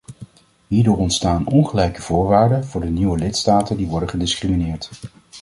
Hierdoor 0.67 0.97
ontstaan 0.97 1.47
ongelijke 1.47 2.01
voorwaarden 2.01 2.65
voor 2.65 2.81
de 2.81 2.89
nieuwe 2.89 3.17
lidstaten, 3.17 3.77
die 3.77 3.87
worden 3.87 4.09
gediscrimineerd. 4.09 4.89